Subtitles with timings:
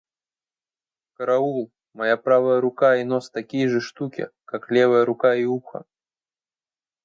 [1.17, 5.85] Караул, моя правая рука и нос такие же штуки, как левая рука и ухо!